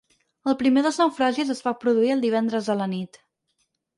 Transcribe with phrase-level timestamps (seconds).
[0.51, 3.23] El primer dels naufragis es va produir el divendres a la nit.